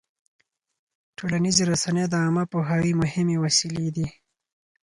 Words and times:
ټولنیزې 1.17 1.63
رسنۍ 1.71 2.05
د 2.09 2.13
عامه 2.23 2.43
پوهاوي 2.51 2.93
مهمې 3.01 3.35
وسیلې 3.45 3.89
دي. 3.95 4.07